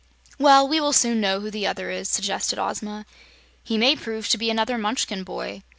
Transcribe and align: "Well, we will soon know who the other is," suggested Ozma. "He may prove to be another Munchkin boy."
"Well, 0.39 0.67
we 0.67 0.81
will 0.81 0.93
soon 0.93 1.21
know 1.21 1.41
who 1.41 1.51
the 1.51 1.67
other 1.67 1.91
is," 1.91 2.09
suggested 2.09 2.57
Ozma. 2.57 3.05
"He 3.63 3.77
may 3.77 3.95
prove 3.95 4.27
to 4.29 4.37
be 4.39 4.49
another 4.49 4.79
Munchkin 4.79 5.23
boy." 5.23 5.61